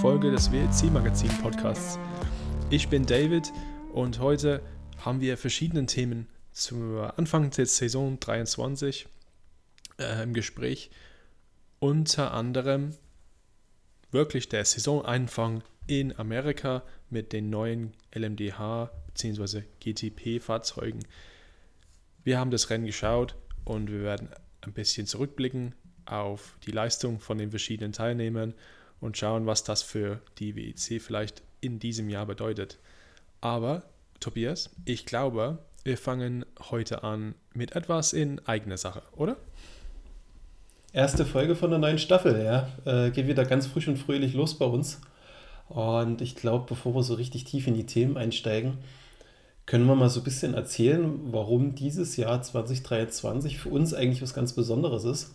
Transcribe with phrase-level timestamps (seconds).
[0.00, 1.98] Folge des WLC Magazin Podcasts.
[2.70, 3.52] Ich bin David
[3.92, 4.62] und heute
[4.98, 9.08] haben wir verschiedene Themen zum Anfang der Saison 23
[9.98, 10.90] äh, im Gespräch.
[11.80, 12.94] Unter anderem
[14.12, 19.62] wirklich der Saisonanfang in Amerika mit den neuen LMDH bzw.
[19.80, 21.00] GTP-Fahrzeugen.
[22.22, 24.28] Wir haben das Rennen geschaut und wir werden
[24.60, 25.74] ein bisschen zurückblicken
[26.06, 28.54] auf die Leistung von den verschiedenen Teilnehmern
[29.00, 32.78] und schauen, was das für die WEC vielleicht in diesem Jahr bedeutet.
[33.40, 33.82] Aber,
[34.20, 39.36] Tobias, ich glaube, wir fangen heute an mit etwas in eigener Sache, oder?
[40.92, 42.68] Erste Folge von der neuen Staffel, ja.
[42.84, 45.00] Äh, geht wieder ganz frisch und fröhlich los bei uns.
[45.68, 48.78] Und ich glaube, bevor wir so richtig tief in die Themen einsteigen,
[49.66, 54.32] können wir mal so ein bisschen erzählen, warum dieses Jahr 2023 für uns eigentlich was
[54.32, 55.34] ganz Besonderes ist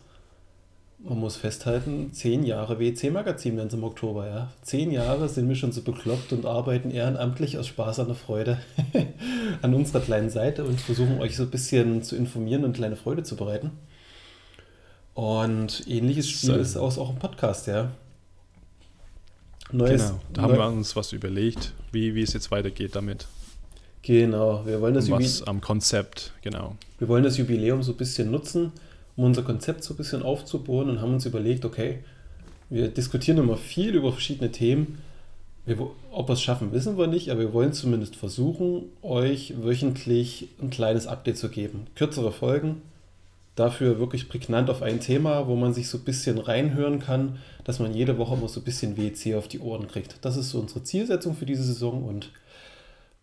[1.04, 4.54] man muss festhalten, zehn Jahre WC-Magazin werden es im Oktober, ja.
[4.62, 8.60] Zehn Jahre sind wir schon so bekloppt und arbeiten ehrenamtlich aus Spaß an der Freude
[9.62, 13.24] an unserer kleinen Seite und versuchen euch so ein bisschen zu informieren und kleine Freude
[13.24, 13.72] zu bereiten.
[15.14, 16.56] Und ähnliches Spiel so.
[16.56, 17.92] ist auch, auch im Podcast, ja.
[19.72, 23.28] Neues, genau, da haben wir uns was überlegt, wie, wie es jetzt weitergeht damit.
[24.04, 26.76] Genau, wir wollen das was am Konzept, genau.
[27.00, 28.72] Wir wollen das Jubiläum so ein bisschen nutzen
[29.16, 32.00] um unser Konzept so ein bisschen aufzubauen und haben uns überlegt, okay,
[32.70, 35.00] wir diskutieren immer viel über verschiedene Themen.
[35.66, 35.80] Wir,
[36.12, 40.70] ob wir es schaffen, wissen wir nicht, aber wir wollen zumindest versuchen, euch wöchentlich ein
[40.70, 41.88] kleines Update zu geben.
[41.96, 42.82] Kürzere Folgen,
[43.56, 47.80] dafür wirklich prägnant auf ein Thema, wo man sich so ein bisschen reinhören kann, dass
[47.80, 50.18] man jede Woche mal so ein bisschen WC auf die Ohren kriegt.
[50.22, 52.32] Das ist so unsere Zielsetzung für diese Saison und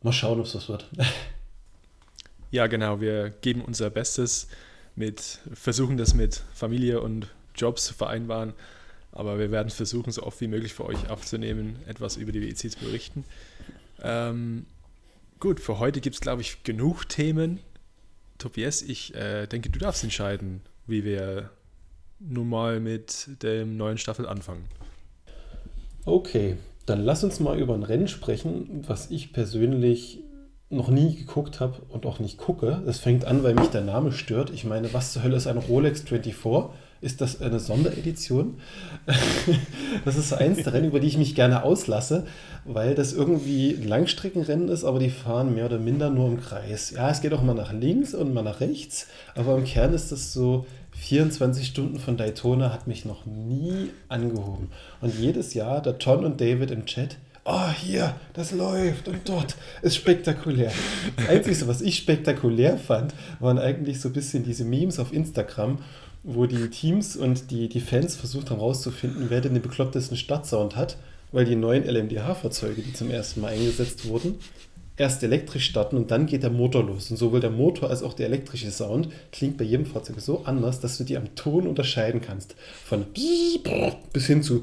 [0.02, 0.86] mal schauen, ob es was wird.
[2.52, 4.48] Ja, genau, wir geben unser Bestes
[5.00, 8.52] mit versuchen, das mit Familie und Jobs zu vereinbaren.
[9.12, 12.70] Aber wir werden versuchen, so oft wie möglich für euch aufzunehmen, etwas über die WEC
[12.70, 13.24] zu berichten.
[14.02, 14.66] Ähm,
[15.40, 17.58] gut, für heute gibt es, glaube ich, genug Themen.
[18.38, 21.50] Tobias, ich äh, denke, du darfst entscheiden, wie wir
[22.20, 24.66] nun mal mit der neuen Staffel anfangen.
[26.04, 26.56] Okay,
[26.86, 30.20] dann lass uns mal über ein Rennen sprechen, was ich persönlich
[30.70, 32.80] noch nie geguckt habe und auch nicht gucke.
[32.86, 34.50] Das fängt an, weil mich der Name stört.
[34.50, 36.70] Ich meine, was zur Hölle ist ein Rolex 24?
[37.02, 38.60] Ist das eine Sonderedition?
[40.04, 42.26] das ist eins der Rennen, über die ich mich gerne auslasse,
[42.66, 46.90] weil das irgendwie Langstreckenrennen ist, aber die fahren mehr oder minder nur im Kreis.
[46.90, 50.12] Ja, es geht auch mal nach links und mal nach rechts, aber im Kern ist
[50.12, 54.68] das so 24 Stunden von Daytona hat mich noch nie angehoben.
[55.00, 59.56] Und jedes Jahr, der John und David im Chat, oh, hier, das läuft und dort
[59.82, 60.72] ist spektakulär.
[61.16, 65.78] Das Einzige, was ich spektakulär fand, waren eigentlich so ein bisschen diese Memes auf Instagram,
[66.22, 70.76] wo die Teams und die, die Fans versucht haben herauszufinden, wer denn den beklopptesten Stadtsound
[70.76, 70.96] hat,
[71.32, 74.36] weil die neuen LMDH-Fahrzeuge, die zum ersten Mal eingesetzt wurden,
[75.00, 77.10] erst elektrisch starten und dann geht der Motor los.
[77.10, 80.80] Und sowohl der Motor als auch der elektrische Sound klingt bei jedem Fahrzeug so anders,
[80.80, 82.54] dass du die am Ton unterscheiden kannst.
[82.84, 83.06] Von
[84.12, 84.62] bis hin zu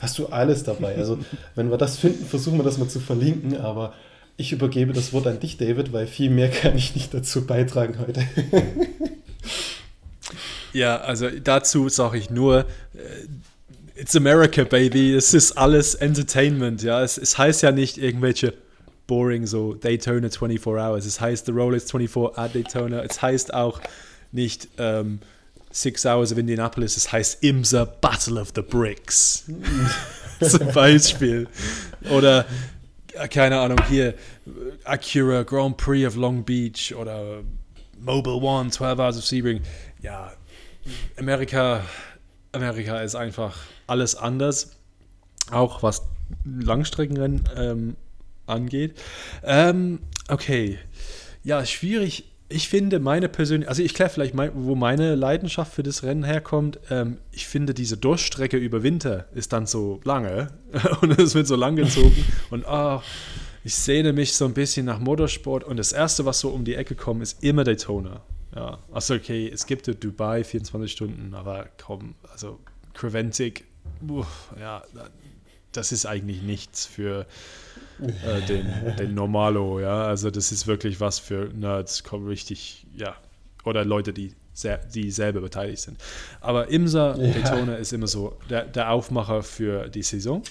[0.00, 0.96] hast du alles dabei.
[0.96, 1.18] Also,
[1.54, 3.92] wenn wir das finden, versuchen wir das mal zu verlinken, aber
[4.36, 7.98] ich übergebe das Wort an dich, David, weil viel mehr kann ich nicht dazu beitragen
[7.98, 8.22] heute.
[10.72, 12.60] ja, also dazu sage ich nur,
[12.94, 13.26] äh,
[13.96, 15.14] It's America, baby.
[15.14, 17.00] Es ist alles Entertainment, ja.
[17.00, 18.52] Es, es heißt ja nicht irgendwelche
[19.06, 21.06] boring so Daytona 24 Hours.
[21.06, 23.02] Es heißt The Rolex 24 at Daytona.
[23.02, 23.80] Es heißt auch
[24.32, 25.20] nicht ähm,
[25.74, 29.44] Six Hours of Indianapolis, es heißt IMSA Battle of the Bricks.
[30.40, 31.48] Zum Beispiel.
[32.10, 32.46] Oder,
[33.14, 34.14] äh, keine Ahnung, hier
[34.84, 37.42] Acura Grand Prix of Long Beach oder
[37.98, 39.62] Mobile One, 12 Hours of Sebring.
[40.00, 40.32] Ja,
[41.18, 41.82] Amerika,
[42.52, 43.56] Amerika ist einfach
[43.88, 44.76] alles anders.
[45.50, 46.02] Auch was
[46.44, 47.96] Langstreckenrennen ähm,
[48.46, 49.02] angeht.
[49.42, 49.98] Ähm,
[50.28, 50.78] okay.
[51.42, 55.82] Ja, schwierig ich finde meine persönliche, also ich kläre vielleicht, mein, wo meine Leidenschaft für
[55.82, 56.78] das Rennen herkommt.
[56.90, 60.48] Ähm, ich finde, diese Durchstrecke über Winter ist dann so lange
[61.00, 63.00] und es wird so lang gezogen und oh,
[63.64, 66.74] ich sehne mich so ein bisschen nach Motorsport und das Erste, was so um die
[66.74, 68.22] Ecke kommt, ist immer Daytona.
[68.54, 72.60] Ja, also okay, es gibt Dubai 24 Stunden, aber komm, also
[72.92, 73.64] Creventic,
[74.60, 74.84] ja,
[75.72, 77.26] das ist eigentlich nichts für
[78.00, 78.66] äh, den,
[78.98, 80.04] den Normalo, ja.
[80.04, 83.14] Also das ist wirklich was für Nerds, kommt richtig, ja.
[83.64, 85.98] Oder Leute, die, sehr, die selber beteiligt sind.
[86.40, 87.32] Aber Imsa ja.
[87.32, 90.42] Daytona ist immer so der, der Aufmacher für die Saison.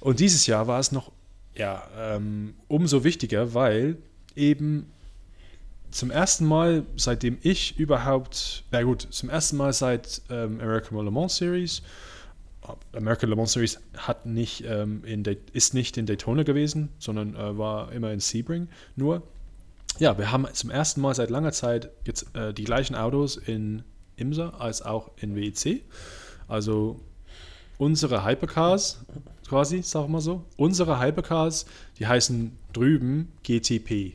[0.00, 1.10] Und dieses Jahr war es noch
[1.54, 3.96] ja, ähm, umso wichtiger, weil
[4.36, 4.86] eben
[5.90, 11.10] zum ersten Mal, seitdem ich überhaupt, na gut, zum ersten Mal seit ähm, American Le
[11.10, 11.82] Mans Series
[12.92, 17.56] American Le Mans Series hat nicht, ähm, in ist nicht in Daytona gewesen, sondern äh,
[17.56, 19.22] war immer in Sebring nur.
[19.98, 23.82] Ja, wir haben zum ersten Mal seit langer Zeit jetzt äh, die gleichen Autos in
[24.16, 25.82] IMSA als auch in WEC.
[26.48, 27.00] Also
[27.78, 29.04] unsere Hypercars,
[29.48, 31.66] quasi, sagen wir mal so, unsere Hypercars,
[31.98, 34.14] die heißen drüben GTP.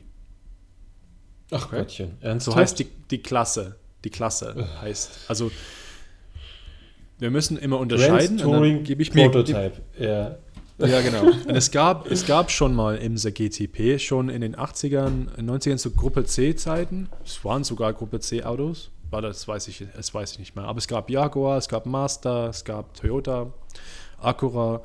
[1.50, 2.54] Ach Gottchen, ernsthaft?
[2.54, 3.76] So heißt die, die Klasse.
[4.04, 5.28] Die Klasse heißt.
[5.28, 5.50] Also
[7.18, 8.38] wir müssen immer Grand unterscheiden.
[8.38, 9.72] dann Touring gebe ich mir, Prototype.
[9.98, 10.36] Ja.
[10.78, 11.22] ja, genau.
[11.48, 15.92] Und es gab, es gab schon mal IMSA GTP, schon in den 80ern, 90ern zu
[15.92, 17.08] Gruppe C-Zeiten.
[17.24, 18.90] Es waren sogar Gruppe C-Autos.
[19.10, 20.64] War das weiß ich, das weiß ich nicht mehr.
[20.64, 23.52] Aber es gab Jaguar, es gab Mazda, es gab Toyota,
[24.20, 24.82] Acura.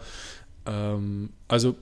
[0.65, 1.75] Ähm, also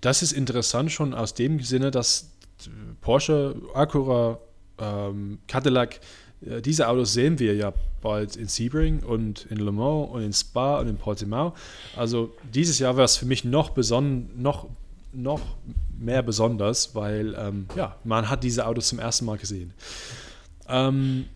[0.00, 2.32] das ist interessant schon aus dem Sinne, dass
[3.00, 4.38] Porsche, Acura,
[4.78, 6.00] ähm, Cadillac,
[6.64, 10.80] diese Autos sehen wir ja bald in Sebring und in Le Mans und in Spa
[10.80, 11.54] und in Portimao.
[11.96, 14.68] Also dieses Jahr wäre es für mich noch, beson noch,
[15.12, 15.40] noch
[15.98, 19.72] mehr besonders, weil ähm, ja, man hat diese Autos zum ersten Mal gesehen.
[20.68, 21.26] Ähm,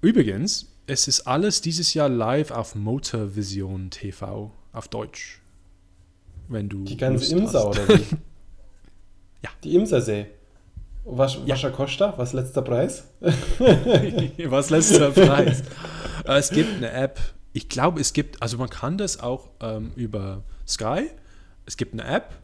[0.00, 5.40] übrigens, es ist alles dieses Jahr live auf Motorvision TV auf Deutsch.
[6.48, 7.78] Wenn du Die ganze Lust Imsa, hast.
[7.78, 8.04] oder wie?
[9.42, 9.50] Ja.
[9.62, 10.24] Die Imsa-See.
[11.04, 11.62] Was, Ja.
[11.62, 12.14] was Costa?
[12.16, 13.04] Was letzter Preis?
[13.20, 15.62] Was letzter Preis?
[16.26, 17.20] Äh, es gibt eine App.
[17.52, 21.10] Ich glaube, es gibt, also man kann das auch ähm, über Sky.
[21.66, 22.34] Es gibt eine App,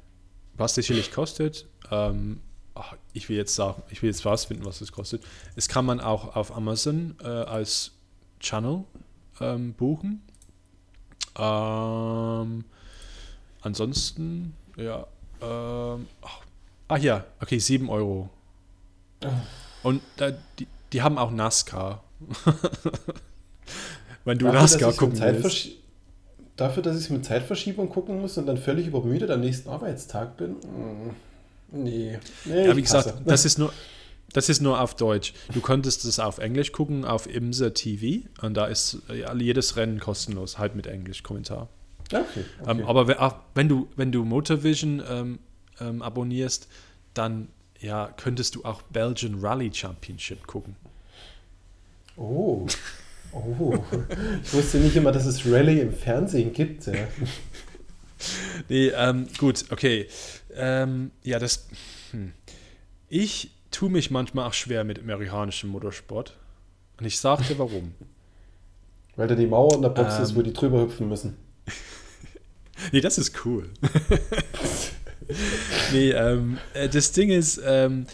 [0.56, 1.66] was sicherlich kostet.
[1.90, 2.40] Ähm,
[2.74, 5.22] ach, ich will jetzt sagen, ich will jetzt rausfinden, was es kostet.
[5.56, 7.92] Es kann man auch auf Amazon äh, als
[8.40, 8.84] Channel
[9.40, 10.22] ähm, buchen.
[11.38, 12.64] Ähm,
[13.62, 15.06] ansonsten, ja.
[15.42, 16.40] Ähm, ach,
[16.88, 18.28] ah ja, okay, 7 Euro.
[19.82, 22.02] Und äh, die, die haben auch NASCAR.
[24.24, 25.68] Wenn du Dafür, NASCAR gucken willst.
[26.56, 30.36] Dafür, dass ich es mit Zeitverschiebung gucken muss und dann völlig übermüdet am nächsten Arbeitstag
[30.36, 30.50] bin?
[30.50, 31.14] Mm,
[31.72, 32.18] Nee.
[32.44, 33.22] nee Ja, wie gesagt, passe.
[33.24, 33.72] das ist nur.
[34.32, 35.32] Das ist nur auf Deutsch.
[35.52, 38.28] Du könntest es auf Englisch gucken, auf Imse TV.
[38.40, 38.98] Und da ist
[39.36, 41.68] jedes Rennen kostenlos, halt mit Englisch-Kommentar.
[42.12, 42.22] Okay,
[42.60, 42.70] okay.
[42.70, 45.38] Ähm, aber auch wenn du, wenn du Motorvision ähm,
[45.80, 46.68] ähm, abonnierst,
[47.12, 47.48] dann
[47.80, 50.76] ja, könntest du auch Belgian Rally Championship gucken.
[52.16, 52.66] Oh.
[53.32, 53.78] Oh.
[54.42, 56.86] Ich wusste nicht immer, dass es Rallye im Fernsehen gibt.
[56.86, 56.94] Ja.
[58.68, 60.06] Nee, ähm, gut, okay.
[60.54, 61.66] Ähm, ja, das.
[62.10, 62.32] Hm.
[63.08, 66.36] Ich tue mich manchmal auch schwer mit amerikanischem Motorsport.
[66.98, 67.94] Und ich sag dir warum.
[69.16, 70.36] Weil da die Mauer in der Box ist, Ähm.
[70.36, 71.36] wo die drüber hüpfen müssen.
[72.92, 73.68] Nee, das ist cool.
[75.92, 78.06] nee, ähm, äh, das Ding ist, ähm,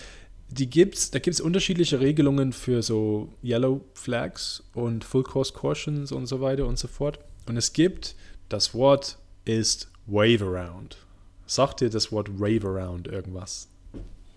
[0.49, 6.13] die gibt's, da gibt es unterschiedliche Regelungen für so Yellow Flags und Full Course Cautions
[6.13, 7.19] und so weiter und so fort.
[7.47, 8.15] Und es gibt,
[8.49, 10.99] das Wort ist Wave Around.
[11.47, 13.69] Sagt dir das Wort Wave Around irgendwas?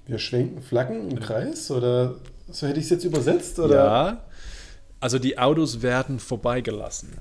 [0.08, 2.16] Wir schwenken Flaggen im Kreis oder
[2.52, 3.60] so hätte ich es jetzt übersetzt?
[3.60, 3.76] Oder?
[3.76, 4.26] Ja.
[5.00, 7.18] Also die Autos werden vorbeigelassen.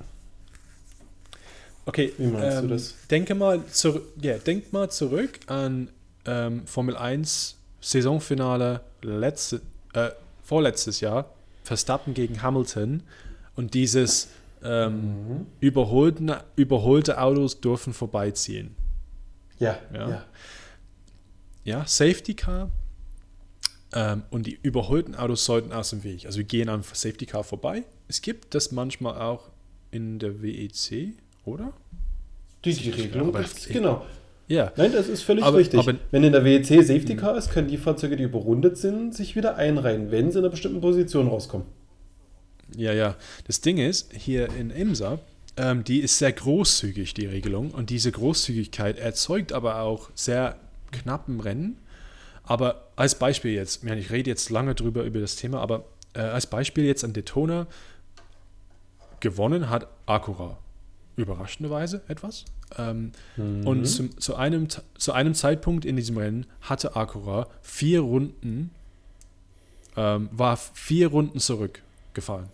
[1.89, 2.95] Okay, Wie meinst du ähm, das?
[3.09, 5.89] Denke mal, zurück, ja, denk mal zurück an
[6.25, 9.61] ähm, Formel 1 Saisonfinale letzte,
[9.93, 10.09] äh,
[10.43, 13.03] vorletztes Jahr, Verstappen gegen Hamilton
[13.55, 14.29] und dieses
[14.63, 15.45] ähm, Mhm.
[15.61, 18.75] überholten, überholte Autos dürfen vorbeiziehen.
[19.59, 20.09] Ja, Ja.
[20.09, 20.25] ja.
[21.65, 22.71] Ja, Safety Car
[23.93, 26.25] ähm, und die überholten Autos sollten aus dem Weg.
[26.25, 27.83] Also wir gehen am Safety Car vorbei.
[28.07, 29.49] Es gibt das manchmal auch
[29.91, 31.13] in der WEC,
[31.53, 31.73] oder?
[32.65, 34.05] Die, die Regelung gibt's, genau.
[34.47, 34.71] Ja.
[34.77, 35.79] Nein, das ist völlig Aber- richtig.
[35.79, 39.35] aber- wenn in der WEC Safety Car ist, können die Fahrzeuge, die überrundet sind, sich
[39.35, 41.67] wieder einreihen, wenn sie in einer bestimmten Position rauskommen.
[42.75, 43.15] Ja, ja.
[43.45, 45.19] Das Ding ist, hier in IMSA,
[45.57, 47.71] ähm, die ist sehr großzügig, die Regelung.
[47.71, 50.57] Und diese Großzügigkeit erzeugt aber auch sehr
[50.91, 51.77] knappen Rennen.
[52.43, 56.47] Aber als Beispiel jetzt, ich rede jetzt lange drüber über das Thema, aber äh, als
[56.47, 57.67] Beispiel jetzt an Daytona
[59.19, 60.57] gewonnen hat Acura.
[61.15, 62.45] Überraschenderweise etwas.
[62.77, 68.71] Ähm, Und zum, zu, einem, zu einem Zeitpunkt in diesem Rennen hatte Acura vier Runden,
[69.97, 72.47] ähm, war vier Runden zurückgefahren.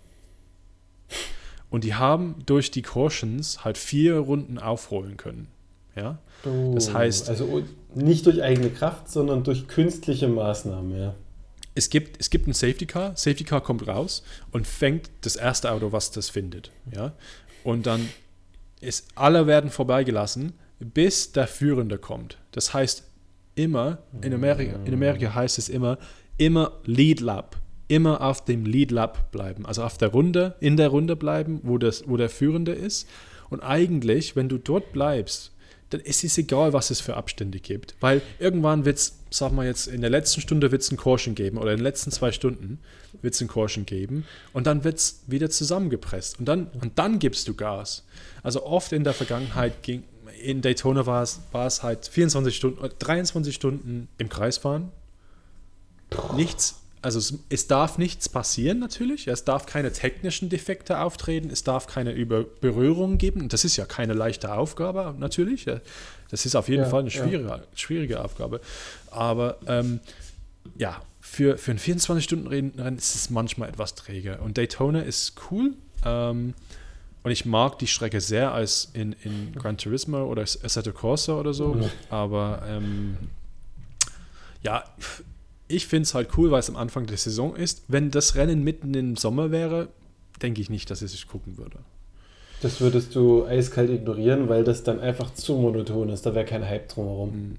[1.70, 5.48] Und die haben durch die Cautions halt vier Runden aufholen können.
[5.96, 6.20] Ja?
[6.44, 11.16] Das heißt- Also nicht durch eigene Kraft, sondern durch künstliche Maßnahmen, ja.
[11.78, 15.72] Es gibt, es gibt ein Safety Car, Safety Car kommt raus und fängt das erste
[15.72, 16.72] Auto, was das findet.
[16.94, 17.12] Ja?
[17.66, 18.08] Und dann
[18.86, 22.38] ist, alle werden vorbeigelassen, bis der Führende kommt.
[22.52, 23.04] Das heißt
[23.56, 25.98] immer, in Amerika, in Amerika heißt es immer,
[26.38, 27.58] immer Lead Lap.
[27.88, 29.66] Immer auf dem Lead Lap bleiben.
[29.66, 33.08] Also auf der Runde, in der Runde bleiben, wo, das, wo der Führende ist.
[33.50, 35.55] Und eigentlich, wenn du dort bleibst,
[35.90, 37.96] dann ist es egal, was es für Abstände gibt.
[38.00, 41.36] Weil irgendwann wird es, sagen wir jetzt, in der letzten Stunde wird es einen Caution
[41.36, 42.80] geben oder in den letzten zwei Stunden
[43.22, 47.20] wird es einen Caution geben und dann wird es wieder zusammengepresst und dann, und dann
[47.20, 48.04] gibst du Gas.
[48.44, 50.04] Also oft in der Vergangenheit ging,
[50.42, 54.92] in Daytona war es, war es halt 24 Stunden, 23 Stunden im Kreis fahren.
[56.36, 59.28] Nichts also es, es, darf nichts passieren natürlich.
[59.28, 61.52] Es darf keine technischen Defekte auftreten.
[61.52, 63.42] Es darf keine Über Berührungen geben.
[63.42, 65.66] Und das ist ja keine leichte Aufgabe natürlich.
[66.32, 67.62] Das ist auf jeden ja, Fall eine schwierige, ja.
[67.76, 68.60] schwierige Aufgabe.
[69.12, 70.00] Aber ähm,
[70.80, 74.40] ja, für, für ein 24-Stunden-Rennen ist es manchmal etwas träge.
[74.40, 75.74] Und Daytona ist cool.
[76.04, 76.56] Ähm,
[77.22, 81.54] und ich mag die Strecke sehr als in, in Gran Turismo oder Assetto Corsa oder
[81.54, 81.76] so.
[81.76, 81.90] Mhm.
[82.10, 83.18] Aber ähm,
[84.64, 84.84] ja,
[85.68, 87.84] ich finde es halt cool, weil es am Anfang der Saison ist.
[87.88, 89.90] Wenn das Rennen mitten im Sommer wäre,
[90.42, 91.80] denke ich nicht, dass ich es gucken würde.
[92.62, 96.26] Das würdest du eiskalt ignorieren, weil das dann einfach zu monoton ist.
[96.26, 97.32] Da wäre kein Hype drumherum.
[97.32, 97.56] Hm.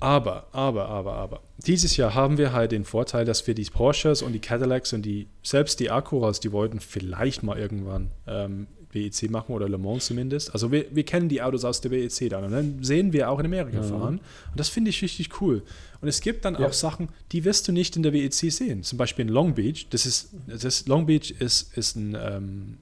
[0.00, 1.40] Aber, aber, aber, aber.
[1.58, 5.02] Dieses Jahr haben wir halt den Vorteil, dass wir die Porsches und die Cadillacs und
[5.02, 10.06] die, selbst die Acuras, die wollten vielleicht mal irgendwann ähm, WEC machen oder Le Mans
[10.06, 10.52] zumindest.
[10.52, 13.38] Also wir, wir kennen die Autos aus der WEC dann und dann sehen wir auch
[13.38, 13.88] in Amerika mhm.
[13.88, 14.20] fahren.
[14.50, 15.62] Und das finde ich richtig cool.
[16.00, 16.66] Und es gibt dann ja.
[16.66, 18.82] auch Sachen, die wirst du nicht in der WEC sehen.
[18.82, 19.86] Zum Beispiel in Long Beach.
[19.90, 22.78] Das ist, das Long Beach ist, ist ein, ähm,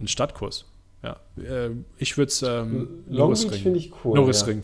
[0.00, 0.66] ein Stadtkurs.
[1.02, 4.16] Ja, äh, ich würde es ähm, Long Beach finde ich cool.
[4.16, 4.62] Norrisring.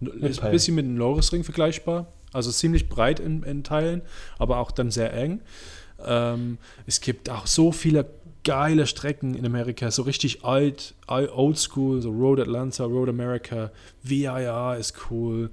[0.00, 0.10] Ja.
[0.26, 2.06] Ist ein bisschen mit dem Norrisring vergleichbar.
[2.32, 4.02] Also ziemlich breit in, in Teilen,
[4.38, 5.40] aber auch dann sehr eng.
[6.04, 8.06] Ähm, es gibt auch so viele
[8.44, 13.70] geile Strecken in Amerika, so richtig alt, old school, so Road Atlanta, Road America,
[14.02, 15.50] VIR ist cool,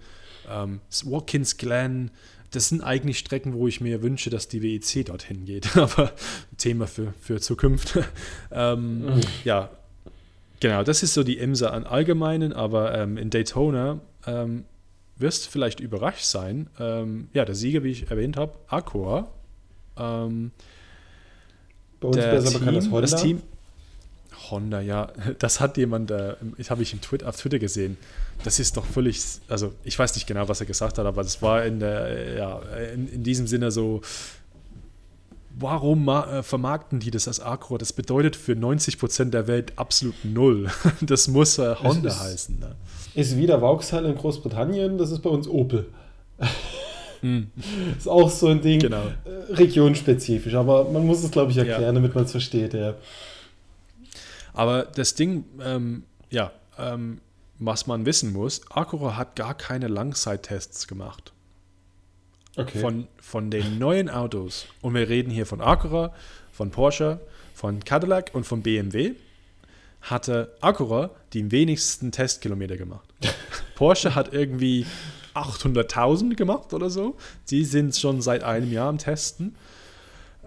[0.50, 2.12] ähm, Watkins Glen,
[2.52, 6.14] das sind eigentlich Strecken, wo ich mir wünsche, dass die WEC dorthin geht, aber
[6.58, 8.00] Thema für, für Zukunft.
[8.52, 9.22] ähm, mhm.
[9.44, 9.70] Ja,
[10.60, 14.64] genau, das ist so die IMSA an Allgemeinen, aber ähm, in Daytona ähm,
[15.18, 16.70] wirst du vielleicht überrascht sein.
[16.80, 19.30] Ähm, ja, der Sieger, wie ich erwähnt habe, Aqua.
[22.00, 23.02] Bei uns besser bekannt als Honda.
[23.02, 23.42] Das Team,
[24.50, 27.98] Honda, ja, das hat jemand, äh, ich habe ich im Twitter, auf Twitter gesehen.
[28.44, 31.42] Das ist doch völlig, also ich weiß nicht genau, was er gesagt hat, aber das
[31.42, 32.60] war in der, ja,
[32.94, 34.02] in, in diesem Sinne so,
[35.60, 37.78] warum äh, vermarkten die das als Acro?
[37.78, 40.70] Das bedeutet für 90 Prozent der Welt absolut null.
[41.02, 42.60] Das muss äh, Honda ist, heißen.
[42.60, 42.76] Ne?
[43.16, 45.88] Ist wieder Vauxhall in Großbritannien, das ist bei uns Opel.
[47.28, 47.52] Mhm.
[47.98, 49.04] Ist auch so ein Ding, genau.
[49.26, 51.92] Äh, regionspezifisch, aber man muss es, glaube ich, erklären, ja.
[51.92, 52.96] damit man es versteht, ja.
[54.54, 57.20] Aber das Ding, ähm, ja, ähm,
[57.60, 61.34] was man wissen muss, Acura hat gar keine Langzeittests gemacht.
[62.56, 62.80] Okay.
[62.80, 66.14] Von, von den neuen Autos, und wir reden hier von Acura,
[66.52, 67.20] von Porsche,
[67.54, 69.14] von Cadillac und von BMW,
[70.02, 73.08] hatte Acura die wenigsten Testkilometer gemacht.
[73.76, 74.86] Porsche hat irgendwie
[75.42, 77.16] 800.000 gemacht oder so.
[77.50, 79.56] Die sind schon seit einem Jahr am Testen.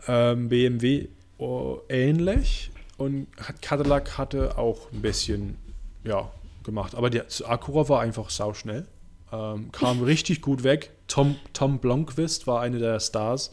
[0.07, 3.27] Ähm, BMW oh, ähnlich und
[3.63, 5.57] Cadillac hatte auch ein bisschen
[6.05, 6.31] ja,
[6.65, 6.95] gemacht.
[6.95, 8.87] Aber der Acura war einfach sauschnell.
[9.33, 10.91] Ähm, kam richtig gut weg.
[11.09, 13.53] Tom, Tom Blomqvist war einer der Stars.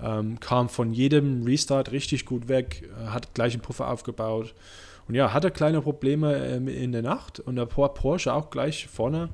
[0.00, 4.54] Ähm, kam von jedem Restart richtig gut weg, hat gleich einen Puffer aufgebaut.
[5.08, 9.30] Und ja, hatte kleine Probleme ähm, in der Nacht und der Porsche auch gleich vorne.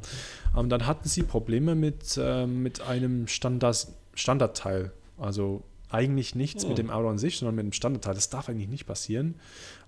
[0.56, 4.92] Ähm, dann hatten sie Probleme mit, ähm, mit einem Standard, Standardteil.
[5.18, 6.68] Also eigentlich nichts ja.
[6.68, 8.14] mit dem Auto an sich, sondern mit dem Standardteil.
[8.14, 9.34] Das darf eigentlich nicht passieren.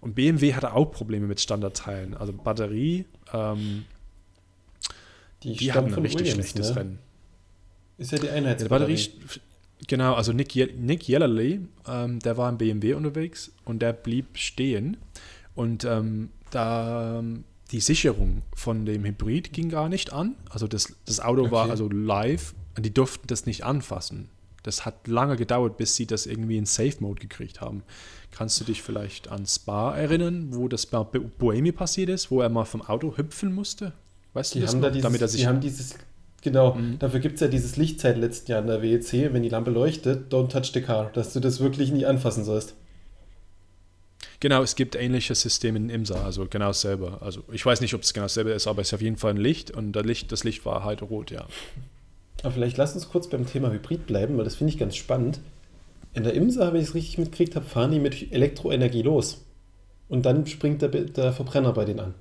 [0.01, 2.15] Und BMW hatte auch Probleme mit Standardteilen.
[2.15, 3.85] Also Batterie, ähm,
[5.43, 6.77] die, die hatten ein richtig Williams, schlechtes ne?
[6.77, 6.99] Rennen.
[7.99, 8.95] Ist ja die Einheitsbatterie.
[8.95, 9.41] Ja, Batterie,
[9.87, 14.39] genau, also Nick, Ye Nick Yellerly, ähm, der war im BMW unterwegs und der blieb
[14.39, 14.97] stehen.
[15.57, 17.23] Und ähm, da
[17.73, 20.37] die Sicherung von dem Hybrid ging gar nicht an.
[20.51, 21.51] Also das, das Auto okay.
[21.51, 24.29] war also live und die durften das nicht anfassen.
[24.63, 27.83] Das hat lange gedauert, bis sie das irgendwie in Safe Mode gekriegt haben.
[28.33, 32.49] Kannst du dich vielleicht an Spa erinnern, wo das bei Boemi passiert ist, wo er
[32.49, 33.93] mal vom Auto hüpfen musste?
[34.35, 34.89] Weißt die du das haben noch?
[34.89, 35.95] Da dieses, Damit er sich die haben dieses,
[36.43, 36.99] genau, mhm.
[36.99, 40.33] dafür gibt es ja dieses Lichtzeit letzten Jahr in der WEC, wenn die Lampe leuchtet,
[40.33, 42.75] don't touch the car, dass du das wirklich nie anfassen sollst.
[44.41, 47.19] Genau, es gibt ähnliche Systeme in IMSA, also genau dasselbe.
[47.21, 49.33] Also ich weiß nicht, ob es genau dasselbe ist, aber es ist auf jeden Fall
[49.33, 51.47] ein Licht und das Licht, das Licht war halt rot, ja.
[52.43, 55.41] Aber vielleicht lass uns kurz beim Thema Hybrid bleiben, weil das finde ich ganz spannend.
[56.13, 59.45] In der IMSA, wenn ich es richtig mitgekriegt habe, fahren die mit Elektroenergie los.
[60.09, 62.15] Und dann springt der, der Verbrenner bei denen an.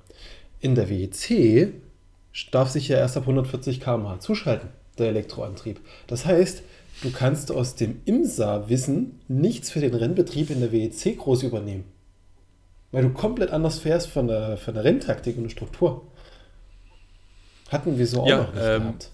[0.60, 1.72] In der WEC
[2.50, 5.80] darf sich ja erst ab 140 km/h zuschalten, der Elektroantrieb.
[6.06, 6.62] Das heißt,
[7.02, 11.84] du kannst aus dem IMSA-Wissen nichts für den Rennbetrieb in der WEC groß übernehmen.
[12.92, 16.06] Weil du komplett anders fährst von der, von der Renntaktik und der Struktur.
[17.70, 19.10] Hatten wir so auch Ja, noch nicht ähm, gehabt.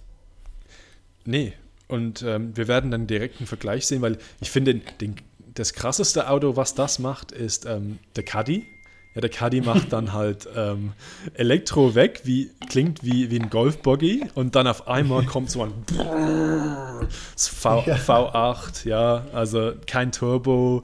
[1.25, 1.53] Nee,
[1.89, 5.17] und ähm, wir werden dann direkt einen Vergleich sehen, weil ich finde, den,
[5.55, 8.67] das krasseste Auto, was das macht, ist ähm, der Caddy.
[9.15, 10.93] Ja, der Caddy macht dann halt ähm,
[11.35, 15.73] Elektro weg, wie, klingt wie, wie ein Golfbuggy und dann auf einmal kommt so ein
[17.37, 17.97] v, Ja.
[17.97, 20.83] V8, ja, also kein Turbo.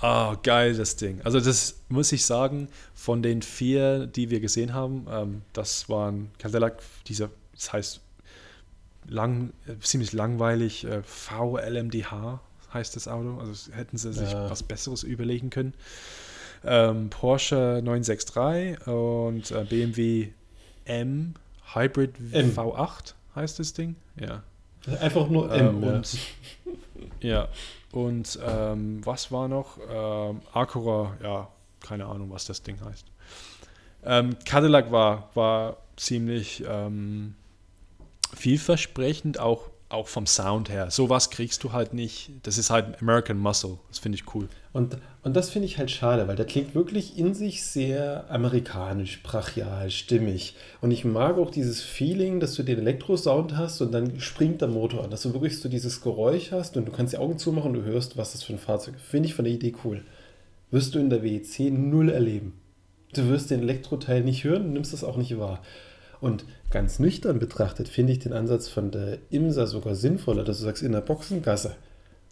[0.00, 1.20] Ah, geil, das Ding.
[1.24, 6.30] Also das muss ich sagen, von den vier, die wir gesehen haben, ähm, das waren
[6.38, 8.00] Cadillac, dieser, das heißt
[9.08, 12.40] lang, äh, ziemlich langweilig, äh, VLMDH
[12.72, 14.48] heißt das Auto, also hätten sie sich Ja.
[14.48, 15.74] was Besseres überlegen können.
[16.64, 20.28] Ähm, Porsche 963 und äh, BMW
[20.84, 21.34] M
[21.74, 22.52] Hybrid M.
[22.56, 24.42] V8 heißt das Ding, ja.
[25.00, 25.82] Einfach nur M.
[25.82, 25.88] ja.
[25.92, 26.18] und
[27.20, 27.48] ja,
[27.92, 29.78] und ähm, was war noch?
[29.88, 31.48] Ähm, Acura, ja,
[31.80, 33.06] keine Ahnung, was das Ding heißt.
[34.04, 37.34] Ähm, Cadillac war, war ziemlich ähm,
[38.34, 40.90] vielversprechend, auch, auch vom Sound her.
[40.90, 42.30] Sowas kriegst du halt nicht.
[42.44, 43.78] Das ist halt American Muscle.
[43.88, 44.48] Das finde ich cool.
[44.72, 49.22] Und, und das finde ich halt schade, weil der klingt wirklich in sich sehr amerikanisch,
[49.22, 50.54] brachial, stimmig.
[50.80, 54.68] Und ich mag auch dieses Feeling, dass du den Elektrosound hast und dann springt der
[54.68, 57.72] Motor an, dass du wirklich so dieses Geräusch hast und du kannst die Augen zumachen
[57.72, 59.04] und du hörst, was das für ein Fahrzeug ist.
[59.04, 60.04] Finde ich von der Idee cool.
[60.70, 62.52] Wirst du in der WEC null erleben.
[63.12, 65.62] Du wirst den Elektroteil nicht hören und nimmst das auch nicht wahr.
[66.20, 70.64] Und ganz nüchtern betrachtet finde ich den Ansatz von der IMSA sogar sinnvoller, dass du
[70.64, 71.76] sagst, in der Boxengasse,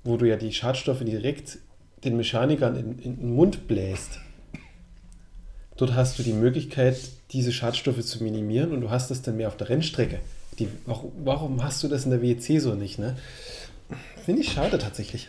[0.05, 1.59] wo du ja die Schadstoffe direkt
[2.05, 4.21] den Mechanikern in, in den Mund bläst.
[5.77, 6.99] Dort hast du die Möglichkeit,
[7.31, 10.19] diese Schadstoffe zu minimieren und du hast das dann mehr auf der Rennstrecke.
[10.59, 12.99] Die, warum, hast du das in der WEC so nicht?
[12.99, 13.17] Ne?
[14.25, 15.29] Finde ich schade tatsächlich.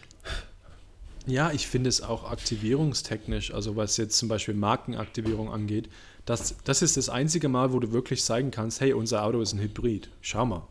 [1.27, 5.89] Ja, ich finde es auch aktivierungstechnisch, also was jetzt zum Beispiel Markenaktivierung angeht,
[6.29, 9.53] das, das ist das einzige Mal, wo du wirklich zeigen kannst, hey, unser Auto ist
[9.53, 10.09] ein Hybrid.
[10.21, 10.67] Schau mal.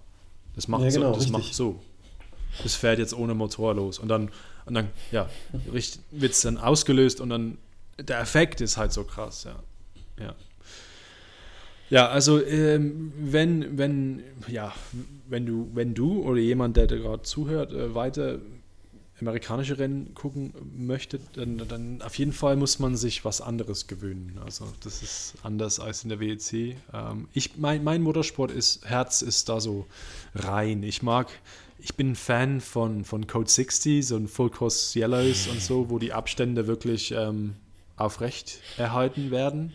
[0.55, 1.15] Das macht Ja, genau, so.
[1.15, 1.33] Das richtig.
[1.33, 1.81] macht so.
[2.63, 3.99] Das fährt jetzt ohne Motor los.
[3.99, 4.31] Und dann,
[4.67, 5.29] und dann ja,
[6.13, 7.59] wird es dann ausgelöst und dann
[7.99, 9.57] der Effekt ist halt so krass, ja.
[10.25, 10.35] Ja.
[11.91, 14.73] Ja, also ähm, wenn, wenn, ja,
[15.27, 18.39] wenn du, wenn du oder jemand, der dir gerade zuhört, äh, weiter
[19.21, 24.39] amerikanische Rennen gucken möchte, dann, dann auf jeden Fall muss man sich was anderes gewöhnen.
[24.45, 26.77] Also das ist anders als in der WEC.
[26.93, 29.87] Ähm, ich, mein, mein Motorsport ist, Herz ist da so
[30.35, 30.83] rein.
[30.83, 31.29] Ich mag,
[31.79, 35.91] ich bin ein Fan von, von Code 60, so ein Full Course Yellows und so,
[35.91, 37.57] wo die Abstände wirklich ähm,
[37.97, 39.73] aufrecht erhalten werden.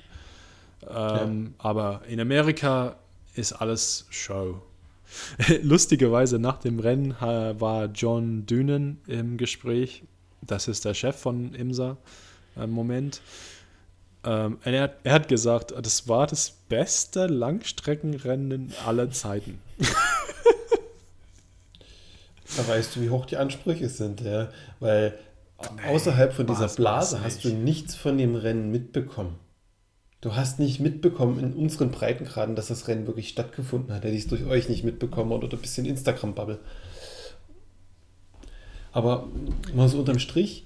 [0.90, 2.96] Ähm, Aber in Amerika
[3.36, 4.62] ist alles Show.
[5.62, 10.04] Lustigerweise nach dem Rennen war John Dünen im Gespräch.
[10.42, 11.98] Das ist der Chef von IMSA
[12.56, 13.22] im Moment.
[14.26, 19.60] Ähm, er, hat, er hat gesagt, das war das beste Langstreckenrennen aller Zeiten.
[22.58, 24.50] Da weißt du, wie hoch die Ansprüche sind, ja.
[24.80, 25.18] Weil
[25.88, 27.64] außerhalb von dieser Blase hast du nicht.
[27.64, 29.36] nichts von dem Rennen mitbekommen.
[30.24, 34.06] Du hast nicht mitbekommen in unseren Breitengraden, dass das Rennen wirklich stattgefunden hat.
[34.06, 36.60] Hätte ich es durch euch nicht mitbekommen oder ein bisschen Instagram-Bubble.
[38.94, 39.28] Aber
[39.76, 40.66] mal so unterm Strich,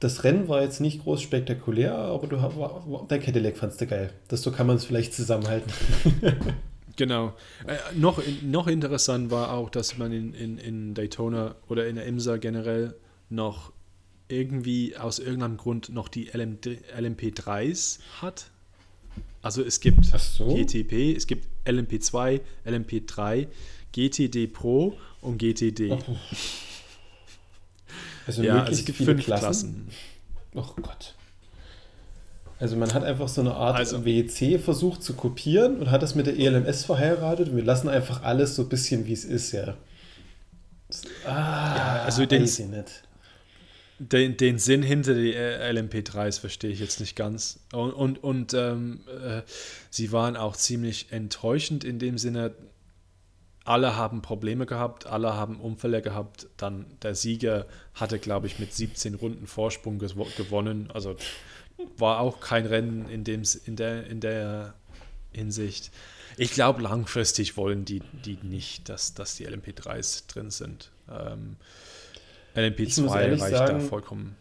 [0.00, 4.14] das Rennen war jetzt nicht groß spektakulär, aber du, dein Cadillac fandst du geil.
[4.28, 5.70] Das so kann man es vielleicht zusammenhalten.
[6.98, 7.34] Genau.
[7.66, 12.06] Äh, noch, noch interessant war auch, dass man in, in, in Daytona oder in der
[12.06, 12.94] IMSA generell
[13.28, 13.70] noch
[14.28, 18.50] irgendwie aus irgendeinem Grund noch die LMD, LMP3s hat.
[19.42, 20.54] Also es gibt so.
[20.54, 23.46] GTP, es gibt LMP2, LMP3,
[23.92, 25.92] GTD Pro und GTD.
[25.92, 25.98] Oh,
[28.26, 29.44] Also ja, also möglichst es gibt viele fünf Klassen.
[29.44, 29.88] Klassen.
[30.54, 31.14] Oh Gott.
[32.58, 36.14] Also man hat einfach so eine Art Also- WEC versucht zu kopieren und hat das
[36.14, 39.52] mit der ELMS verheiratet und wir lassen einfach alles so ein bisschen wie es ist,
[39.52, 39.76] ja.
[41.24, 42.46] Ah, Ja, also den-.
[43.98, 47.60] Den, den Sinn hinter die äh, LMP3s verstehe ich jetzt nicht ganz.
[47.72, 49.42] Und, und, und ähm, äh,
[49.90, 52.54] sie waren auch ziemlich enttäuschend in dem Sinne,
[53.64, 56.46] alle haben Probleme gehabt, alle haben Unfälle gehabt.
[56.56, 60.88] Dann der Sieger hatte, glaube ich, mit 17 Runden Vorsprung gewo- gewonnen.
[60.92, 61.16] Also
[61.98, 64.74] war auch kein Rennen in, dem, in, der, in der
[65.32, 65.90] Hinsicht.
[66.36, 70.90] Ich glaube, langfristig wollen die, die nicht, dass, dass die LMP3s drin sind.
[71.10, 71.56] Ähm,
[72.56, 74.36] LMP2 ehrlich reicht da sagen, vollkommen.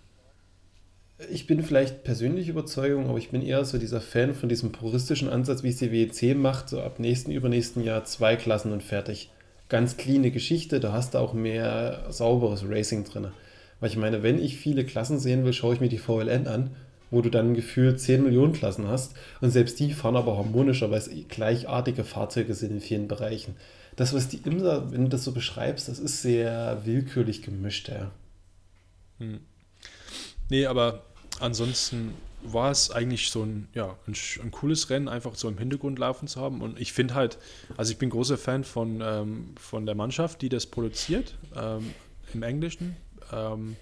[1.31, 5.29] Ich bin vielleicht persönlich Überzeugung, aber ich bin eher so dieser Fan von diesem puristischen
[5.29, 9.29] Ansatz, wie es die WEC macht, so ab nächsten, übernächsten Jahr zwei Klassen und fertig.
[9.69, 13.27] Ganz cleane Geschichte, da hast du auch mehr sauberes Racing drin.
[13.79, 16.75] Weil ich meine, wenn ich viele Klassen sehen will, schaue ich mir die VLN an
[17.11, 20.99] wo du dann gefühlt 10 Millionen Klassen hast und selbst die fahren aber harmonischer, weil
[20.99, 23.55] es gleichartige Fahrzeuge sind in vielen Bereichen.
[23.95, 28.11] Das, was die Imsa, wenn du das so beschreibst, das ist sehr willkürlich gemischt, ja.
[29.19, 29.39] Hm.
[30.49, 31.03] Nee, aber
[31.39, 32.13] ansonsten
[32.43, 34.13] war es eigentlich so ein, ja, ein,
[34.43, 36.61] ein, cooles Rennen, einfach so im Hintergrund laufen zu haben.
[36.61, 37.37] Und ich finde halt,
[37.77, 41.93] also ich bin großer Fan von, ähm, von der Mannschaft, die das produziert, ähm,
[42.33, 42.97] im Englischen.
[43.31, 43.77] Ähm,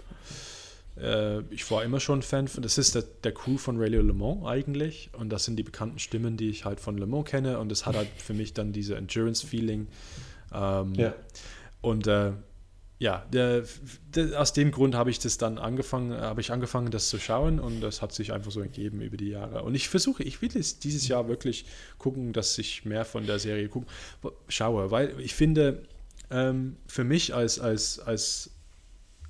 [0.97, 4.13] äh, ich war immer schon Fan von, das ist der, der Crew von Radio Le
[4.13, 5.09] Mans eigentlich.
[5.13, 7.59] Und das sind die bekannten Stimmen, die ich halt von Le Mans kenne.
[7.59, 9.87] Und das hat halt für mich dann diese Endurance-Feeling.
[10.53, 11.13] Ähm, ja.
[11.81, 12.33] Und äh,
[12.99, 13.63] ja, der,
[14.15, 17.59] der, aus dem Grund habe ich das dann angefangen, habe ich angefangen, das zu schauen
[17.59, 19.63] und das hat sich einfach so ergeben über die Jahre.
[19.63, 21.65] Und ich versuche, ich will es dieses Jahr wirklich
[21.97, 23.89] gucken, dass ich mehr von der Serie gucken,
[24.47, 25.83] schaue, weil ich finde,
[26.31, 28.51] ähm, für mich als, als, als,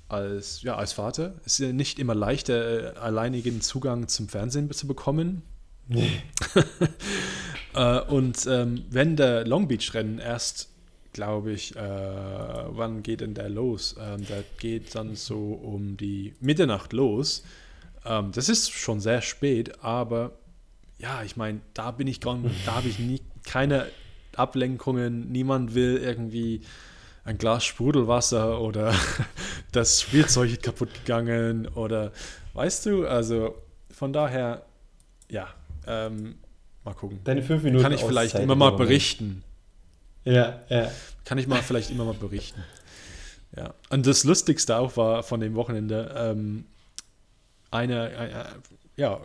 [0.08, 4.86] als, ja, als Vater ist es nicht immer leicht, äh, alleinigen Zugang zum Fernsehen zu
[4.86, 5.42] bekommen.
[5.88, 6.22] Nee.
[7.74, 10.68] äh, und ähm, wenn der Long Beach Rennen erst
[11.14, 13.96] glaube ich, äh, wann geht denn der los?
[13.98, 17.44] Ähm, der geht dann so um die Mitternacht los.
[18.04, 20.32] Ähm, das ist schon sehr spät, aber
[20.98, 23.86] ja, ich meine, da bin ich gar, da habe ich nie, keine
[24.36, 26.60] Ablenkungen, niemand will irgendwie
[27.24, 28.92] ein Glas Sprudelwasser oder
[29.74, 32.12] das Spielzeug ist kaputt gegangen oder
[32.54, 33.54] weißt du, also
[33.90, 34.64] von daher,
[35.30, 35.48] ja,
[35.86, 36.36] ähm,
[36.84, 37.20] mal gucken.
[37.24, 39.42] Deine fünf Minuten kann ich vielleicht immer mal berichten.
[40.24, 40.90] Ja, ja.
[41.24, 42.62] Kann ich mal vielleicht immer mal berichten.
[43.56, 43.74] Ja.
[43.90, 46.64] Und das Lustigste auch war von dem Wochenende ähm,
[47.70, 48.44] eine, eine, äh,
[48.96, 49.20] ja,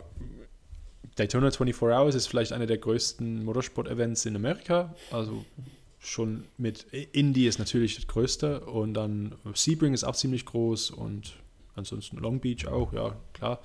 [1.16, 4.94] Daytona 24 Hours ist vielleicht einer der größten Motorsport-Events in Amerika.
[5.10, 5.44] Also
[6.00, 11.36] schon mit Indy ist natürlich das größte und dann Sebring ist auch ziemlich groß und
[11.76, 13.60] ansonsten Long Beach auch, ja klar.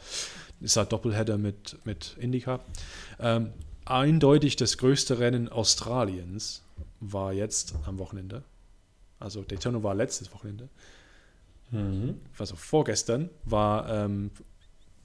[0.60, 2.60] Ist halt Doppelheader mit, mit Indica.
[3.20, 3.52] Ähm,
[3.86, 6.62] eindeutig das größte Rennen Australiens
[7.00, 8.44] war jetzt am Wochenende.
[9.20, 10.70] Also Daytona war letztes Wochenende.
[11.72, 12.20] Mhm.
[12.38, 14.32] Also vorgestern war ähm,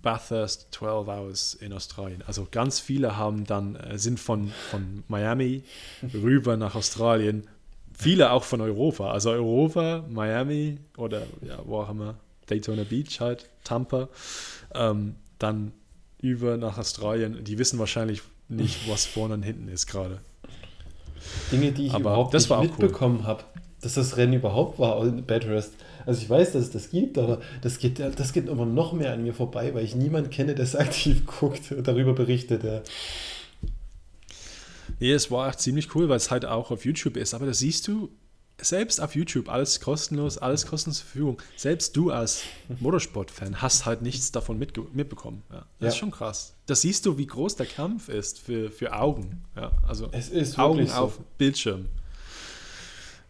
[0.03, 2.23] Bathurst 12 Hours in Australien.
[2.27, 5.63] Also ganz viele haben dann, äh, sind von, von Miami
[6.15, 7.47] rüber nach Australien.
[7.93, 9.11] Viele auch von Europa.
[9.11, 12.15] Also Europa, Miami oder ja, wo auch immer,
[12.49, 14.09] Daytona Beach halt, Tampa.
[14.75, 15.73] Ähm, dann
[16.21, 17.45] über nach Australien.
[17.45, 20.21] Die wissen wahrscheinlich nicht, was vorne und hinten ist gerade.
[21.53, 23.27] Dinge, die ich Aber überhaupt nicht mitbekommen cool.
[23.27, 23.45] habe,
[23.81, 25.73] dass das Rennen überhaupt war in Bathurst.
[26.07, 29.13] Also ich weiß, dass es das gibt, aber das geht, das geht immer noch mehr
[29.13, 32.65] an mir vorbei, weil ich niemanden kenne, der es aktiv guckt und darüber berichtet.
[32.65, 32.83] Ja.
[34.99, 37.35] Nee, es war echt ziemlich cool, weil es halt auch auf YouTube ist.
[37.35, 38.11] Aber da siehst du,
[38.63, 41.43] selbst auf YouTube, alles kostenlos, alles kostenlos zur Verfügung.
[41.57, 42.43] Selbst du als
[42.81, 45.43] Motorsport-Fan hast halt nichts davon mitbekommen.
[45.51, 45.89] Ja, das ja.
[45.89, 46.55] ist schon krass.
[46.67, 49.43] Da siehst du, wie groß der Kampf ist für, für Augen.
[49.57, 50.95] Ja, also es ist Augen so.
[50.95, 51.87] auf Bildschirm.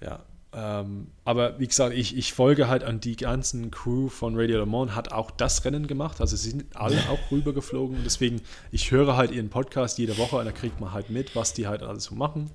[0.00, 4.58] Ja, ähm, aber wie gesagt, ich, ich folge halt an die ganzen Crew von Radio
[4.58, 6.20] Le Mans, hat auch das Rennen gemacht.
[6.20, 7.98] Also sie sind alle auch rübergeflogen.
[8.04, 8.40] Deswegen,
[8.72, 11.68] ich höre halt ihren Podcast jede Woche und da kriegt man halt mit, was die
[11.68, 12.50] halt alles so machen.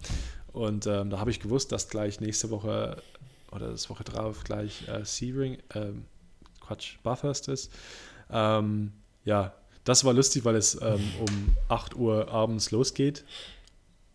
[0.51, 2.97] Und ähm, da habe ich gewusst, dass gleich nächste Woche
[3.51, 6.05] oder das Woche drauf gleich äh, Sebring, ähm,
[6.59, 7.71] Quatsch, Bathurst ist.
[8.29, 8.91] Ähm,
[9.23, 9.53] ja,
[9.85, 13.23] das war lustig, weil es ähm, um 8 Uhr abends losgeht.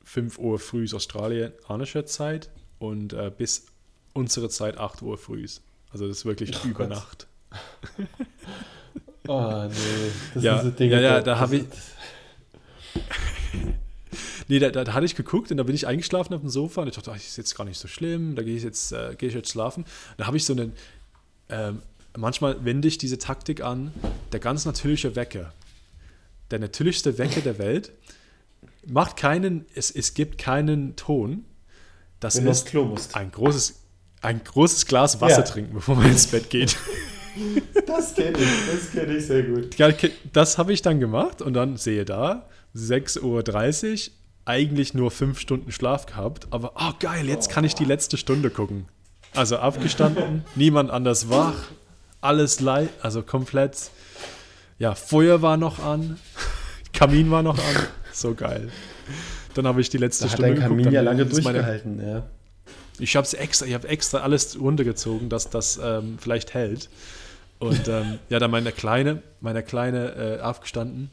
[0.05, 3.67] 5 Uhr früh ist australianische Zeit und äh, bis
[4.13, 5.47] unsere Zeit 8 Uhr früh.
[5.91, 6.91] Also das ist wirklich oh über Gott.
[6.91, 7.27] Nacht.
[9.29, 9.75] oh nee,
[10.35, 10.95] das ja, sind so Dinge.
[10.95, 11.65] Ja, ja, da habe ich.
[14.49, 16.83] Nee, da, da, da, hatte ich geguckt und da bin ich eingeschlafen auf dem Sofa
[16.83, 19.15] und ich dachte, ach, ist jetzt gar nicht so schlimm, da gehe ich jetzt, äh,
[19.17, 19.85] gehe ich jetzt schlafen.
[20.17, 20.73] Da habe ich so einen,
[21.51, 21.83] ähm,
[22.17, 23.93] manchmal wende ich diese Taktik an,
[24.33, 25.53] der ganz natürliche Wecker.
[26.51, 27.93] Der natürlichste Wecker der Welt
[28.85, 31.45] macht keinen, es, es gibt keinen Ton.
[32.19, 33.15] Das Wenn ist Klo musst.
[33.15, 33.80] ein großes,
[34.21, 35.43] ein großes Glas Wasser ja.
[35.43, 36.77] trinken, bevor man ins Bett geht.
[37.87, 39.77] Das kenne ich, das kenne ich sehr gut.
[40.33, 44.13] Das habe ich dann gemacht und dann sehe da 6.30 Uhr,
[44.45, 48.51] eigentlich nur fünf Stunden Schlaf gehabt, aber oh geil, jetzt kann ich die letzte Stunde
[48.51, 48.87] gucken.
[49.35, 51.55] Also aufgestanden, niemand anders wach,
[52.21, 53.91] alles leid, also komplett.
[54.79, 56.19] Ja, Feuer war noch an,
[56.93, 58.71] Kamin war noch an, so geil.
[59.55, 62.23] Dann habe ich die letzte da Stunde hat Kamin geguckt, ja lange durchgehalten, meine, ja.
[63.01, 66.89] Ich habe extra, ich habe extra alles runtergezogen, dass das ähm, vielleicht hält.
[67.59, 71.11] Und ähm, ja, dann meine Kleine, meine Kleine äh, aufgestanden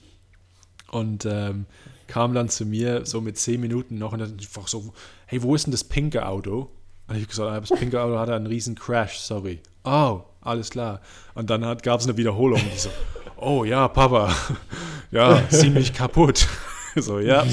[0.91, 1.65] und ähm,
[2.08, 4.93] kam dann zu mir so mit zehn Minuten noch und dann einfach so,
[5.26, 6.71] hey, wo ist denn das pinke Auto?
[7.08, 9.60] Und ich habe gesagt, ah, das pinke Auto hatte einen riesen Crash, sorry.
[9.84, 11.02] Oh, alles klar.
[11.36, 12.62] Und dann gab es eine Wiederholung.
[12.62, 12.89] Und ich so,
[13.38, 14.34] oh ja, Papa,
[15.12, 16.47] ja, ziemlich kaputt.
[16.95, 17.45] so, ja.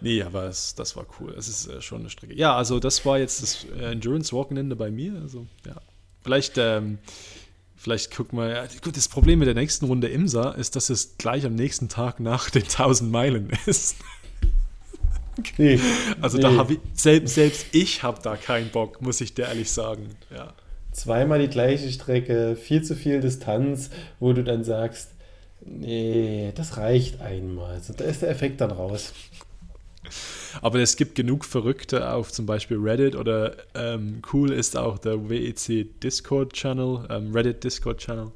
[0.00, 1.34] Nee, aber es, das war cool.
[1.36, 2.34] Es ist äh, schon eine Strecke.
[2.34, 5.14] Ja, also das war jetzt das äh, Endurance-Wochenende bei mir.
[5.20, 5.76] Also, ja.
[6.22, 6.98] Vielleicht, ähm,
[7.76, 8.48] vielleicht gucken wir.
[8.48, 11.88] Ja, gut, das Problem mit der nächsten Runde Imsa ist, dass es gleich am nächsten
[11.88, 13.96] Tag nach den 1000 Meilen ist.
[15.56, 15.80] Nee,
[16.20, 16.42] also nee.
[16.42, 20.08] da habe ich, selbst, selbst ich habe da keinen Bock, muss ich dir ehrlich sagen.
[20.34, 20.52] Ja.
[20.92, 25.10] Zweimal die gleiche Strecke, viel zu viel Distanz, wo du dann sagst,
[25.64, 27.74] nee, das reicht einmal.
[27.74, 29.12] Also da ist der Effekt dann raus.
[30.62, 35.28] Aber es gibt genug Verrückte auf zum Beispiel Reddit oder ähm, cool ist auch der
[35.28, 38.32] WEC Discord Channel, ähm, Reddit Discord Channel.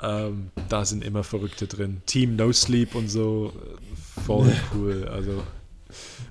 [0.00, 2.02] Ähm, da sind immer Verrückte drin.
[2.06, 3.52] Team No Sleep und so,
[4.26, 5.08] voll cool.
[5.08, 5.42] Also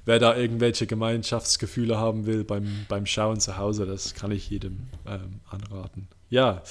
[0.05, 4.87] wer da irgendwelche Gemeinschaftsgefühle haben will beim, beim Schauen zu Hause, das kann ich jedem
[5.07, 6.07] ähm, anraten.
[6.29, 6.63] Ja,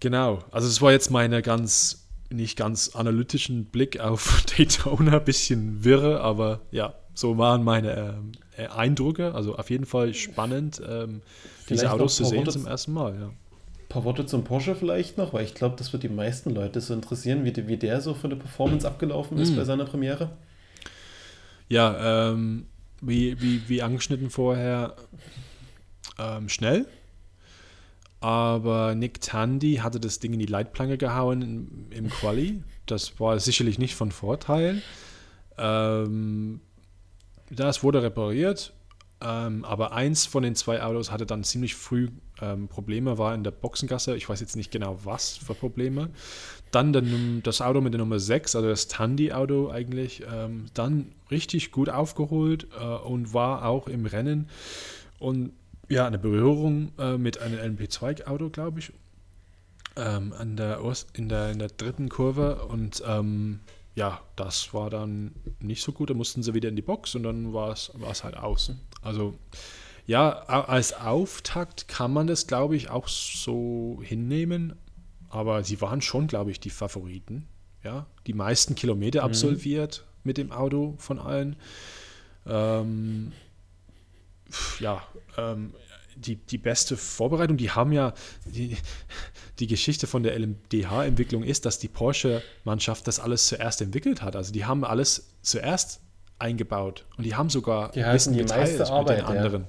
[0.00, 0.40] genau.
[0.50, 6.60] Also es war jetzt meine ganz, nicht ganz analytischen Blick auf Daytona, bisschen wirre, aber
[6.70, 8.22] ja, so waren meine
[8.56, 9.34] äh, Eindrücke.
[9.34, 11.22] Also auf jeden Fall spannend, ähm,
[11.68, 13.14] diese Autos zu sehen Worte zum ersten Mal.
[13.14, 13.26] Ja.
[13.26, 16.80] Ein paar Worte zum Porsche vielleicht noch, weil ich glaube, das wird die meisten Leute
[16.80, 19.56] so interessieren, wie, wie der so von der Performance abgelaufen ist mm.
[19.56, 20.30] bei seiner Premiere.
[21.68, 22.66] Ja, ähm,
[23.00, 24.96] wie, wie, wie angeschnitten vorher,
[26.18, 26.86] ähm, schnell.
[28.20, 32.62] Aber Nick Tandy hatte das Ding in die Leitplanke gehauen im, im Quali.
[32.86, 34.82] Das war sicherlich nicht von Vorteil.
[35.56, 36.60] Ähm,
[37.50, 38.72] das wurde repariert,
[39.22, 42.08] ähm, aber eins von den zwei Autos hatte dann ziemlich früh
[42.40, 44.16] ähm, Probleme, war in der Boxengasse.
[44.16, 46.08] Ich weiß jetzt nicht genau, was für Probleme.
[46.70, 47.02] Dann der,
[47.42, 52.68] das Auto mit der Nummer 6, also das Tandy-Auto eigentlich, ähm, dann richtig gut aufgeholt
[52.80, 54.48] äh, und war auch im Rennen.
[55.18, 55.52] Und
[55.88, 58.92] ja, eine Berührung äh, mit einem LMP2-Auto, glaube ich,
[59.96, 62.64] ähm, an der Ost, in, der, in der dritten Kurve.
[62.66, 63.60] Und ähm,
[63.94, 66.10] ja, das war dann nicht so gut.
[66.10, 68.80] Da mussten sie wieder in die Box und dann war es halt außen.
[69.02, 69.34] Also
[70.06, 74.74] ja, als Auftakt kann man das, glaube ich, auch so hinnehmen.
[75.28, 77.46] Aber sie waren schon, glaube ich, die Favoriten.
[77.84, 79.26] Ja, die meisten Kilometer mhm.
[79.26, 81.56] absolviert mit dem Auto von allen.
[82.46, 83.32] Ähm,
[84.80, 85.02] ja,
[85.38, 85.74] ähm,
[86.16, 87.56] die, die beste Vorbereitung.
[87.56, 88.14] Die haben ja,
[88.46, 88.76] die,
[89.58, 94.36] die Geschichte von der LMDH-Entwicklung ist, dass die Porsche-Mannschaft das alles zuerst entwickelt hat.
[94.36, 96.00] Also die haben alles zuerst
[96.38, 99.62] eingebaut und die haben sogar die heißen die meiste Arbeit, mit den anderen.
[99.62, 99.68] Ja.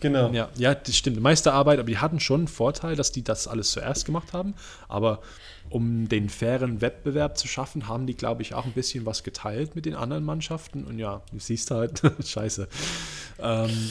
[0.00, 0.30] Genau.
[0.32, 1.16] Ja, ja, das stimmt.
[1.16, 4.32] Die meiste Arbeit, aber die hatten schon einen Vorteil, dass die das alles zuerst gemacht
[4.32, 4.54] haben.
[4.88, 5.22] Aber
[5.70, 9.74] um den fairen Wettbewerb zu schaffen, haben die, glaube ich, auch ein bisschen was geteilt
[9.76, 10.84] mit den anderen Mannschaften.
[10.84, 12.68] Und ja, du siehst halt, scheiße.
[13.38, 13.90] Ähm,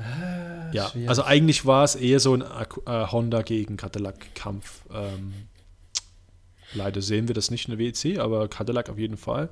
[0.00, 1.08] Ah, ja, schwierig.
[1.08, 4.82] also eigentlich war es eher so ein äh, Honda gegen Cadillac-Kampf.
[4.92, 5.32] Ähm,
[6.74, 9.50] leider sehen wir das nicht in der WEC, aber Cadillac auf jeden Fall.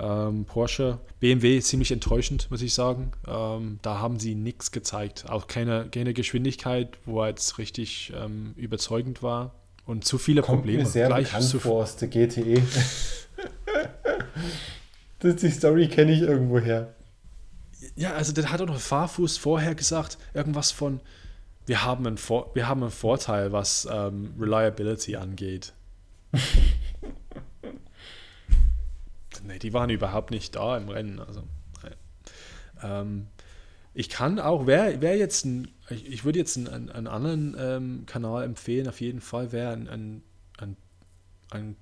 [0.00, 3.12] Ähm, Porsche, BMW ziemlich enttäuschend, muss ich sagen.
[3.26, 5.24] Ähm, da haben sie nichts gezeigt.
[5.28, 9.54] Auch keine, keine Geschwindigkeit, wo er jetzt richtig ähm, überzeugend war.
[9.86, 10.82] Und zu viele Kommt Probleme.
[10.82, 12.62] Mir sehr Gleich bekannt zu vor aus der GTE.
[15.18, 16.94] das, die Story kenne ich irgendwoher.
[17.94, 21.00] Ja, also der hat auch noch Fahrfuß vorher gesagt, irgendwas von,
[21.66, 25.74] wir haben einen, Vor wir haben einen Vorteil, was ähm, Reliability angeht.
[29.46, 31.20] nee, die waren überhaupt nicht da im Rennen.
[31.20, 31.44] Also,
[32.82, 33.28] ähm,
[33.94, 38.06] ich kann auch, wer, wer jetzt ein, ich, ich würde jetzt einen, einen anderen ähm,
[38.06, 40.22] Kanal empfehlen, auf jeden Fall, wer einen, einen,
[40.58, 40.76] einen,
[41.50, 41.76] einen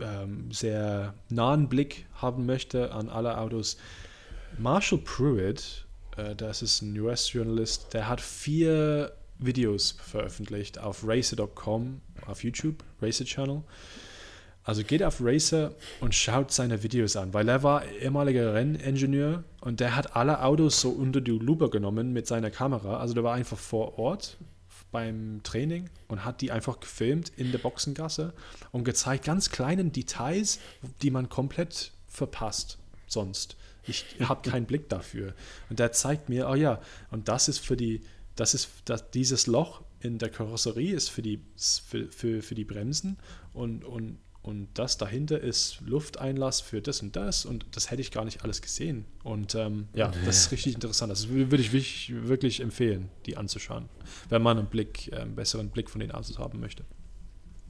[0.00, 3.76] ähm, sehr nahen Blick haben möchte an alle Autos,
[4.58, 5.86] Marshall Pruitt,
[6.16, 13.24] äh, das ist ein US-Journalist, der hat vier Videos veröffentlicht auf racer.com, auf YouTube, Racer
[13.24, 13.62] Channel.
[14.64, 19.80] Also geht auf Racer und schaut seine Videos an, weil er war ehemaliger Renningenieur und
[19.80, 22.98] der hat alle Autos so unter die Lupe genommen mit seiner Kamera.
[22.98, 24.36] Also der war einfach vor Ort
[24.92, 28.34] beim Training und hat die einfach gefilmt in der Boxengasse
[28.70, 30.60] und gezeigt ganz kleinen Details,
[31.00, 32.78] die man komplett verpasst
[33.12, 33.56] sonst.
[33.86, 35.34] Ich habe keinen Blick dafür.
[35.70, 38.00] Und der zeigt mir, oh ja, und das ist für die,
[38.36, 42.64] das ist, das, dieses Loch in der Karosserie ist für die, für, für, für die
[42.64, 43.18] Bremsen
[43.52, 48.10] und, und, und das dahinter ist Lufteinlass für das und das und das hätte ich
[48.10, 49.04] gar nicht alles gesehen.
[49.22, 50.18] Und ähm, ja, okay.
[50.24, 51.12] das ist richtig interessant.
[51.12, 53.88] Das würde ich wirklich, wirklich empfehlen, die anzuschauen,
[54.28, 56.84] wenn man einen Blick, äh, einen besseren Blick von den Autos haben möchte.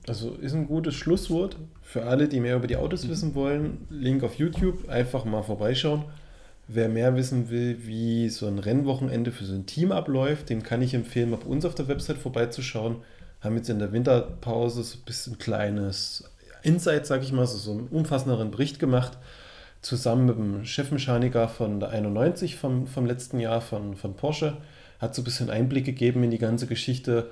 [0.08, 3.10] Also ist ein gutes Schlusswort für alle, die mehr über die Autos mhm.
[3.10, 3.86] wissen wollen.
[3.88, 6.04] Link auf YouTube, einfach mal vorbeischauen.
[6.68, 10.82] Wer mehr wissen will, wie so ein Rennwochenende für so ein Team abläuft, dem kann
[10.82, 12.96] ich empfehlen, mal bei uns auf der Website vorbeizuschauen.
[13.40, 16.24] haben jetzt in der Winterpause so ein bisschen kleines
[16.62, 19.18] Insight, sage ich mal, so, so einen umfassenderen Bericht gemacht,
[19.82, 24.56] zusammen mit dem Chefmechaniker von der 91 vom, vom letzten Jahr von, von Porsche.
[25.00, 27.30] Hat so ein bisschen Einblick gegeben in die ganze Geschichte.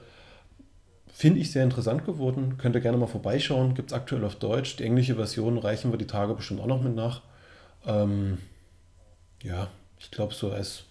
[1.20, 2.56] Finde ich sehr interessant geworden.
[2.56, 3.74] Könnt ihr gerne mal vorbeischauen.
[3.74, 4.76] Gibt es aktuell auf Deutsch.
[4.76, 7.20] Die englische Version reichen wir die Tage bestimmt auch noch mit nach.
[7.84, 8.38] Ähm,
[9.42, 10.84] ja, ich glaube, so als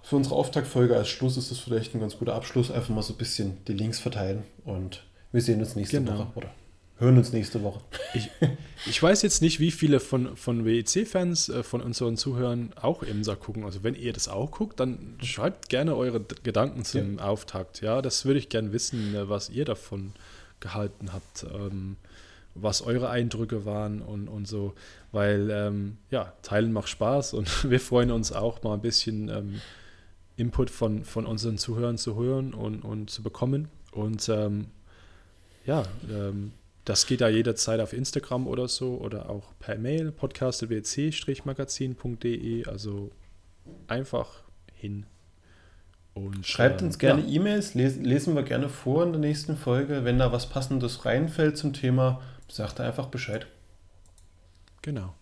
[0.00, 2.70] für unsere Auftaktfolge als Schluss ist das vielleicht ein ganz guter Abschluss.
[2.70, 6.18] Einfach mal so ein bisschen die Links verteilen und wir sehen uns nächste Genau.
[6.18, 6.50] Woche oder
[6.98, 7.80] hören uns nächste Woche.
[8.14, 8.30] Ich,
[8.86, 13.34] ich weiß jetzt nicht, wie viele von, von WEC-Fans, äh, von unseren Zuhörern auch IMSA
[13.34, 13.64] gucken.
[13.64, 17.80] Also wenn ihr das auch guckt, dann schreibt gerne eure Gedanken zum Auftakt.
[17.80, 20.12] Ja, das würde ich gerne wissen, äh, was ihr davon
[20.60, 21.96] gehalten habt, ähm,
[22.54, 24.74] was eure Eindrücke waren und, und so.
[25.10, 29.60] Weil, ähm, ja, Teilen macht Spaß und wir freuen uns auch mal ein bisschen ähm,
[30.36, 33.68] Input von, von unseren Zuhörern zu hören und, und zu bekommen.
[33.92, 34.66] Und ähm,
[35.66, 36.52] ja, ähm,
[36.84, 42.66] das geht da jederzeit auf Instagram oder so oder auch per Mail podcast.wc-magazin.de.
[42.66, 43.10] Also
[43.86, 44.42] einfach
[44.72, 45.06] hin.
[46.12, 49.56] Und, Schreibt ähm, uns gerne ja, E-Mails, les lesen wir gerne vor in der nächsten
[49.56, 50.04] Folge.
[50.04, 53.46] Wenn da was Passendes reinfällt zum Thema, sagt einfach Bescheid.
[54.82, 55.14] Genau.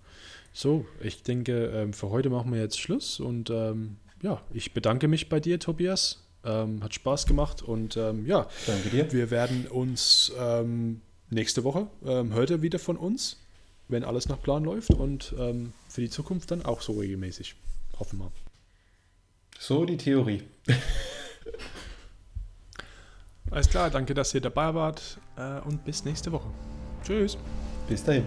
[0.53, 5.09] So, ich denke, ähm, für heute machen wir jetzt Schluss und ähm, ja, ich bedanke
[5.09, 6.19] mich bei dir, Tobias.
[6.45, 9.13] Ähm, hat Spaß gemacht und ähm, ja, Danke dir.
[9.13, 11.01] wir werden uns ähm,
[11.33, 13.39] nächste Woche ähm, hört ihr wieder von uns,
[13.89, 17.55] wenn alles nach Plan läuft und ähm, für die Zukunft dann auch so regelmäßig.
[17.99, 18.31] Hoffen wir.
[19.59, 20.43] So die Theorie.
[23.51, 26.49] Alles klar, danke, dass ihr dabei wart äh, und bis nächste Woche.
[27.05, 27.37] Tschüss.
[27.89, 28.25] Bis dahin.